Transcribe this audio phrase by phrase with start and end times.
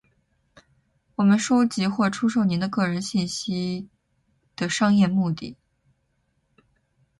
[1.13, 3.87] 我们收集或出售您的个人信息
[4.55, 5.55] 的商业目的；